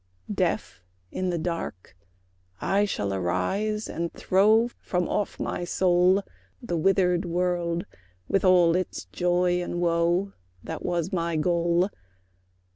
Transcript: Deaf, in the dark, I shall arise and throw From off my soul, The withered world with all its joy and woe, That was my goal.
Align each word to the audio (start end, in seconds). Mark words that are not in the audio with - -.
Deaf, 0.33 0.81
in 1.11 1.29
the 1.29 1.37
dark, 1.37 1.95
I 2.59 2.85
shall 2.85 3.13
arise 3.13 3.87
and 3.87 4.11
throw 4.11 4.67
From 4.79 5.07
off 5.07 5.39
my 5.39 5.63
soul, 5.63 6.23
The 6.59 6.75
withered 6.75 7.23
world 7.23 7.85
with 8.27 8.43
all 8.43 8.75
its 8.75 9.05
joy 9.05 9.61
and 9.61 9.79
woe, 9.79 10.33
That 10.63 10.83
was 10.83 11.13
my 11.13 11.35
goal. 11.35 11.91